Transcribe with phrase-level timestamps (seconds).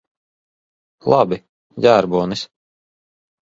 [1.13, 1.39] Labi.
[1.87, 2.45] Ģērbonis.